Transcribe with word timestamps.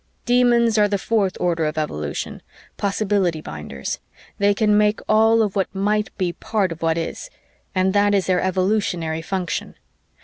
"Demons 0.25 0.79
are 0.79 0.87
the 0.87 0.97
fourth 0.97 1.37
order 1.39 1.65
of 1.67 1.77
evolution, 1.77 2.41
possibility 2.75 3.39
binders 3.39 3.99
they 4.39 4.51
can 4.51 4.75
make 4.75 4.99
all 5.07 5.43
of 5.43 5.55
what 5.55 5.67
might 5.75 6.09
be 6.17 6.33
part 6.33 6.71
of 6.71 6.81
what 6.81 6.97
is, 6.97 7.29
and 7.75 7.93
that 7.93 8.15
is 8.15 8.25
their 8.25 8.41
evolutionary 8.41 9.21
function. 9.21 9.75